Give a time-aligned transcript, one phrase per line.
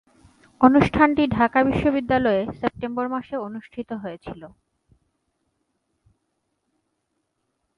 [0.61, 4.47] অনুষ্ঠানটি ঢাকা বিশ্ববিদ্যালয়ে সেপ্টেম্বর মাসে অনুষ্ঠিত হয়েছিলো।